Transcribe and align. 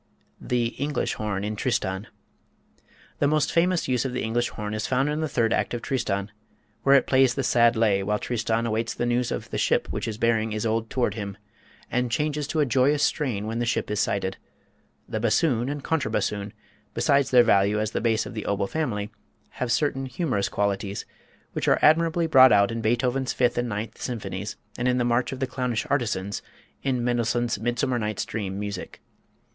The 0.41 0.69
English 0.79 1.13
Horn 1.13 1.43
in 1.43 1.55
"Tristan." 1.55 2.07
The 3.19 3.27
most 3.27 3.51
famous 3.51 3.87
use 3.87 4.03
of 4.03 4.13
the 4.13 4.23
English 4.23 4.49
horn 4.49 4.73
is 4.73 4.87
found 4.87 5.09
in 5.09 5.21
the 5.21 5.29
third 5.29 5.53
act 5.53 5.75
of 5.75 5.83
"Tristan," 5.83 6.31
where 6.81 6.95
it 6.95 7.05
plays 7.05 7.35
the 7.35 7.43
"sad 7.43 7.75
lay" 7.75 8.01
while 8.01 8.17
Tristan 8.17 8.65
awaits 8.65 8.97
news 8.99 9.31
of 9.31 9.51
the 9.51 9.59
ship 9.59 9.87
which 9.91 10.07
is 10.07 10.17
bearing 10.17 10.53
Isolde 10.53 10.89
toward 10.89 11.13
him, 11.13 11.37
and 11.91 12.09
changes 12.09 12.47
to 12.47 12.61
a 12.61 12.65
joyous 12.65 13.03
strain 13.03 13.45
when 13.45 13.59
the 13.59 13.65
ship 13.67 13.91
is 13.91 13.99
sighted. 13.99 14.37
The 15.07 15.19
bassoon 15.19 15.69
and 15.69 15.83
contrabassoon, 15.83 16.51
besides 16.95 17.29
their 17.29 17.43
value 17.43 17.79
as 17.79 17.91
the 17.91 18.01
bass 18.01 18.25
of 18.25 18.33
the 18.33 18.47
oboe 18.47 18.65
family, 18.65 19.11
have 19.59 19.71
certain 19.71 20.07
humorous 20.07 20.49
qualities, 20.49 21.05
which 21.53 21.67
are 21.67 21.77
admirably 21.83 22.25
brought 22.25 22.51
out 22.51 22.71
in 22.71 22.81
Beethoven's 22.81 23.33
Fifth 23.33 23.55
and 23.55 23.69
Ninth 23.69 24.01
Symphonies 24.01 24.55
and 24.79 24.87
in 24.87 24.97
the 24.97 25.05
march 25.05 25.31
of 25.31 25.39
the 25.39 25.45
clownish 25.45 25.85
artisans 25.91 26.41
in 26.81 27.03
Mendelssohn's 27.03 27.59
"Midsummer 27.59 27.99
Night's 27.99 28.25
Dream" 28.25 28.59
music. 28.59 28.99